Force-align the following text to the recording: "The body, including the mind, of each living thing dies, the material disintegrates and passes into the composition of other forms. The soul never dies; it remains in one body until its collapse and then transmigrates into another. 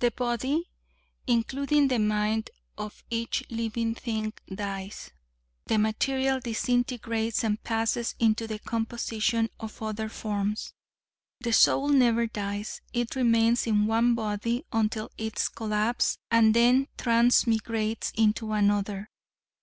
"The 0.00 0.10
body, 0.10 0.68
including 1.26 1.88
the 1.88 1.98
mind, 1.98 2.50
of 2.76 3.02
each 3.08 3.42
living 3.48 3.94
thing 3.94 4.34
dies, 4.46 5.10
the 5.64 5.78
material 5.78 6.38
disintegrates 6.38 7.42
and 7.44 7.62
passes 7.64 8.14
into 8.18 8.46
the 8.46 8.58
composition 8.58 9.48
of 9.58 9.80
other 9.82 10.10
forms. 10.10 10.74
The 11.40 11.54
soul 11.54 11.88
never 11.88 12.26
dies; 12.26 12.82
it 12.92 13.16
remains 13.16 13.66
in 13.66 13.86
one 13.86 14.14
body 14.14 14.66
until 14.70 15.10
its 15.16 15.48
collapse 15.48 16.18
and 16.30 16.52
then 16.52 16.88
transmigrates 16.98 18.12
into 18.14 18.52
another. 18.52 19.08